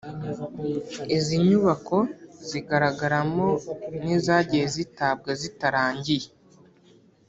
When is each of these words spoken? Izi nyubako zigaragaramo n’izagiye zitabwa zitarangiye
Izi 1.15 1.35
nyubako 1.47 1.97
zigaragaramo 2.49 3.47
n’izagiye 4.03 4.65
zitabwa 4.75 5.31
zitarangiye 5.41 6.27